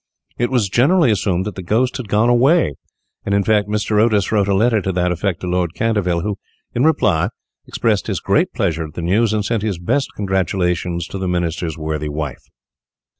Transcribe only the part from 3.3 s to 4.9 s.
in fact, Mr. Otis wrote a letter